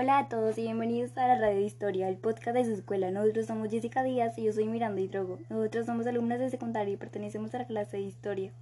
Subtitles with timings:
[0.00, 3.10] Hola a todos y bienvenidos a la Radio de Historia, el podcast de su escuela.
[3.10, 5.40] Nosotros somos Jessica Díaz y yo soy Miranda Hidrogo.
[5.50, 8.52] Nosotros somos alumnas de secundaria y pertenecemos a la clase de Historia.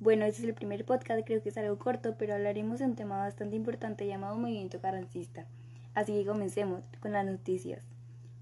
[0.00, 2.96] Bueno, este es el primer podcast, creo que es algo corto, pero hablaremos de un
[2.96, 5.46] tema bastante importante llamado movimiento carrancista.
[5.94, 7.84] Así que comencemos con las noticias.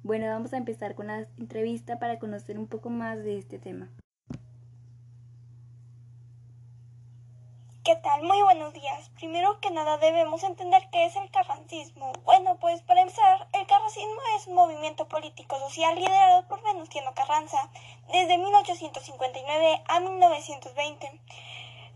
[0.02, 3.90] Bueno, vamos a empezar con la entrevista para conocer un poco más de este tema.
[7.84, 9.10] ¿Qué Muy buenos días.
[9.10, 12.12] Primero que nada debemos entender qué es el carrancismo.
[12.24, 17.70] Bueno, pues para empezar, el carrancismo es un movimiento político social liderado por Venustiano Carranza
[18.10, 21.20] desde 1859 a 1920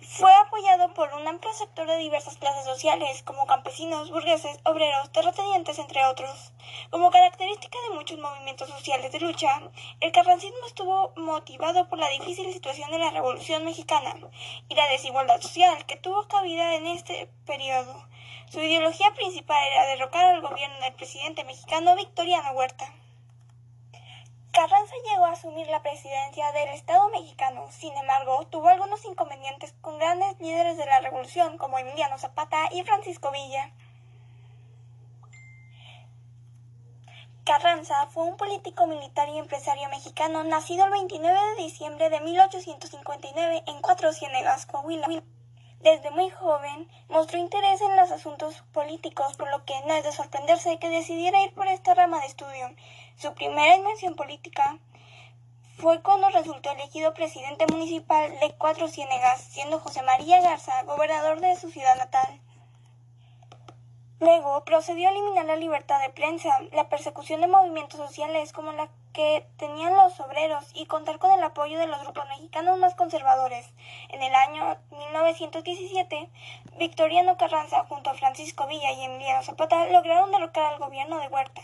[0.03, 5.79] fue apoyado por un amplio sector de diversas clases sociales, como campesinos, burgueses, obreros, terratenientes,
[5.79, 6.53] entre otros.
[6.91, 9.63] Como característica de muchos movimientos sociales de lucha,
[10.01, 14.15] el carrancismo estuvo motivado por la difícil situación de la Revolución Mexicana
[14.69, 18.07] y la desigualdad social que tuvo cabida en este periodo.
[18.51, 22.93] Su ideología principal era derrocar al gobierno del presidente mexicano Victoriano Huerta.
[24.53, 29.99] Carranza llegó a asumir la presidencia del Estado mexicano, sin embargo, tuvo algunos inconvenientes con
[29.99, 33.73] grandes líderes de la revolución como Emiliano Zapata y Francisco Villa.
[37.53, 43.65] Carranza fue un político militar y empresario mexicano nacido el 29 de diciembre de 1859
[43.67, 45.07] en Cuatro Ciénegas, Coahuila.
[45.81, 50.13] Desde muy joven mostró interés en los asuntos políticos, por lo que no es de
[50.13, 52.75] sorprenderse que decidiera ir por esta rama de estudio.
[53.19, 54.79] Su primera invención política
[55.77, 61.55] fue cuando resultó elegido presidente municipal de Cuatro Ciénegas, siendo José María Garza gobernador de
[61.57, 62.41] su ciudad natal.
[64.23, 68.89] Luego procedió a eliminar la libertad de prensa, la persecución de movimientos sociales como la
[69.13, 73.69] que tenían los obreros y contar con el apoyo de los grupos mexicanos más conservadores.
[74.11, 76.31] En el año 1917,
[76.79, 81.63] Victoriano Carranza junto a Francisco Villa y Emiliano Zapata lograron derrocar al gobierno de Huerta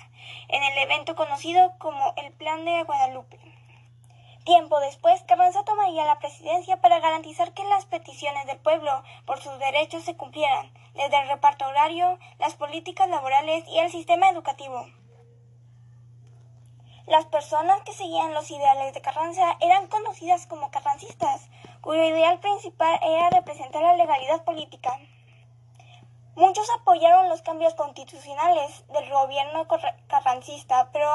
[0.49, 3.48] en el evento conocido como el Plan de Guadalupe.
[4.49, 9.59] Tiempo después, Carranza tomaría la presidencia para garantizar que las peticiones del pueblo por sus
[9.59, 14.87] derechos se cumplieran, desde el reparto horario, las políticas laborales y el sistema educativo.
[17.09, 21.51] Las personas que seguían los ideales de Carranza eran conocidas como carrancistas,
[21.83, 24.99] cuyo ideal principal era representar la legalidad política.
[26.37, 29.67] Muchos apoyaron los cambios constitucionales del gobierno
[30.07, 31.13] carrancista, pero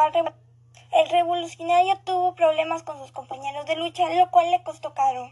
[0.94, 5.32] el revolucionario tuvo problemas con sus compañeros de lucha, lo cual le costó caro.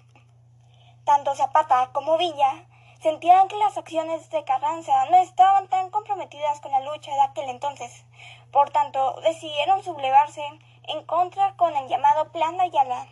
[1.05, 2.65] Tanto Zapata como Villa
[3.01, 7.49] sentían que las acciones de Carranza no estaban tan comprometidas con la lucha de aquel
[7.49, 8.05] entonces.
[8.51, 10.43] Por tanto, decidieron sublevarse
[10.87, 13.07] en contra con el llamado Plan de Ayala,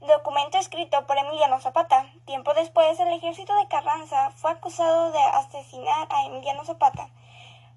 [0.00, 2.06] documento escrito por Emiliano Zapata.
[2.24, 7.10] Tiempo después, el ejército de Carranza fue acusado de asesinar a Emiliano Zapata.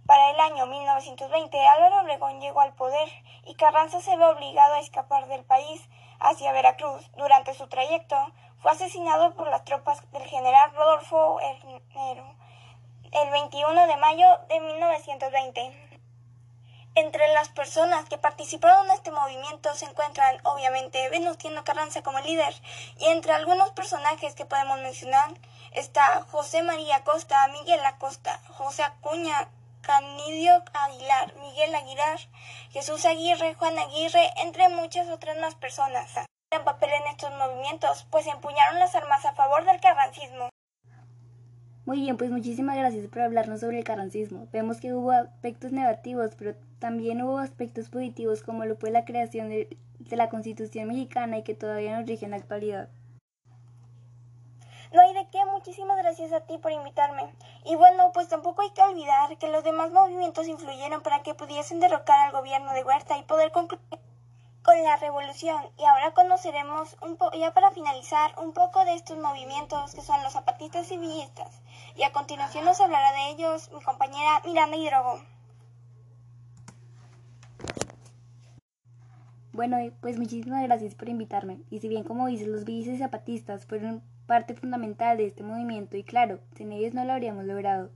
[0.07, 3.09] Para el año 1920, Álvaro Obregón llegó al poder
[3.45, 5.81] y Carranza se ve obligado a escapar del país
[6.19, 7.12] hacia Veracruz.
[7.18, 8.16] Durante su trayecto,
[8.62, 12.38] fue asesinado por las tropas del general Rodolfo Hernero
[13.12, 15.90] el 21 de mayo de 1920.
[16.96, 22.53] Entre las personas que participaron en este movimiento se encuentran, obviamente, Venustiano Carranza como líder,
[22.97, 25.29] y entre algunos personajes que podemos mencionar
[25.73, 29.50] está José María Costa, Miguel Acosta, José Acuña,
[29.88, 32.20] Canidio Aguilar, Miguel Aguilar,
[32.72, 36.14] Jesús Aguirre, Juan Aguirre, entre muchas otras más personas
[36.52, 40.50] en papel en estos movimientos, pues empuñaron las armas a favor del carrancismo.
[41.86, 44.50] Muy bien, pues muchísimas gracias por hablarnos sobre el carrancismo.
[44.52, 49.47] Vemos que hubo aspectos negativos, pero también hubo aspectos positivos como lo fue la creación
[49.47, 49.78] de,
[50.12, 52.90] la Constitución mexicana y que todavía nos rige en la actualidad.
[54.94, 57.24] No hay de qué, muchísimas gracias a ti por invitarme.
[57.69, 61.81] Y bueno, pues tampoco hay que olvidar que los demás movimientos influyeron para que pudiesen
[61.81, 63.81] derrocar al gobierno de Huerta y poder concluir
[64.63, 69.94] con la revolución y ahora conoceremos un ya para finalizar, un poco de estos movimientos
[69.94, 71.61] que son los zapatistas y villistas.
[71.97, 75.20] Y a continuación nos hablará de ellos mi compañera Miranda Hidrogo.
[79.52, 81.59] Bueno, pues muchísimas gracias por invitarme.
[81.70, 85.97] Y si bien como dices, los villistas y zapatistas fueron parte fundamental de este movimiento
[85.97, 87.90] y claro, sin ellos no lo habríamos logrado.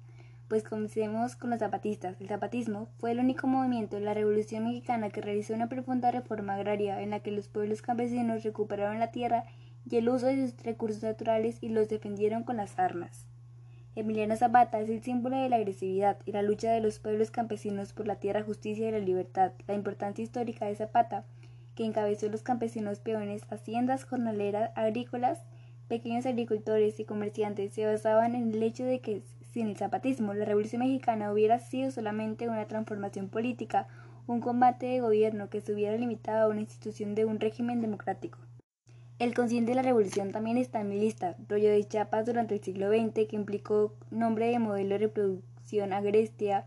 [0.47, 2.19] Pues comencemos con los zapatistas.
[2.19, 6.55] El zapatismo fue el único movimiento de la Revolución Mexicana que realizó una profunda reforma
[6.55, 9.43] agraria en la que los pueblos campesinos recuperaron la tierra
[9.89, 13.27] y el uso de sus recursos naturales y los defendieron con las armas.
[13.93, 17.91] Emiliano Zapata es el símbolo de la agresividad y la lucha de los pueblos campesinos
[17.91, 19.51] por la tierra, justicia y la libertad.
[19.67, 21.25] La importancia histórica de Zapata,
[21.75, 25.43] que encabezó los campesinos peones, haciendas jornaleras, agrícolas,
[25.91, 30.45] pequeños agricultores y comerciantes, se basaban en el hecho de que sin el zapatismo, la
[30.45, 33.89] Revolución Mexicana hubiera sido solamente una transformación política,
[34.25, 38.39] un combate de gobierno que se hubiera limitado a una institución de un régimen democrático.
[39.19, 42.63] El consciente de la revolución también está en mi lista, rollo de Chiapas durante el
[42.63, 46.65] siglo XX, que implicó nombre de modelo de reproducción agrestia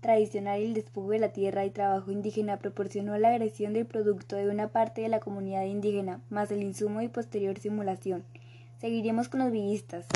[0.00, 4.36] tradicional y el despojo de la tierra y trabajo indígena proporcionó la agresión del producto
[4.36, 8.22] de una parte de la comunidad indígena, más el insumo y posterior simulación.
[8.80, 10.06] Seguiremos con los villistas.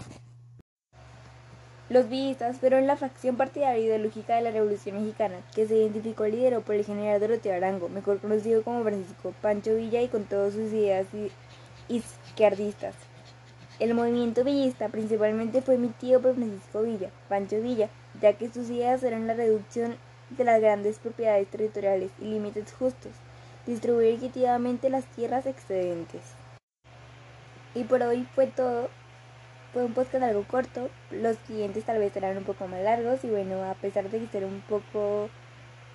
[1.91, 6.63] Los villistas fueron la facción partidaria ideológica de la Revolución Mexicana, que se identificó lideró
[6.63, 10.73] por el general Doroteo Arango, mejor conocido como Francisco Pancho Villa y con todas sus
[10.73, 11.07] ideas
[11.89, 12.95] izquierdistas.
[13.81, 17.91] El movimiento villista principalmente fue emitido por Francisco Villa, Pancho Villa,
[18.23, 19.97] ya que sus ideas eran la reducción
[20.31, 23.13] de las grandes propiedades territoriales y límites justos,
[23.67, 26.23] distribuir equitativamente las tierras excedentes.
[27.75, 28.89] Y por hoy fue todo.
[29.73, 33.29] Fue un podcast algo corto, los siguientes tal vez serán un poco más largos y
[33.29, 35.29] bueno, a pesar de que será un poco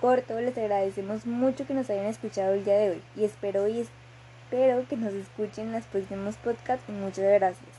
[0.02, 3.80] corto, les agradecemos mucho que nos hayan escuchado el día de hoy y espero y
[3.80, 7.79] espero que nos escuchen en los próximos podcasts y muchas gracias.